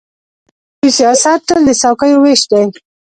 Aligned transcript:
د 0.03 0.03
دوی 0.79 0.91
سیاست 0.99 1.39
تل 1.47 1.61
د 1.67 1.69
څوکۍو 1.81 2.17
وېش 2.23 2.41
دی. 2.51 2.63